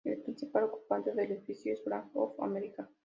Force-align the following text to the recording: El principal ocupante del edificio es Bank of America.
El 0.03 0.19
principal 0.19 0.63
ocupante 0.63 1.11
del 1.11 1.29
edificio 1.31 1.71
es 1.71 1.85
Bank 1.85 2.09
of 2.15 2.33
America. 2.39 2.89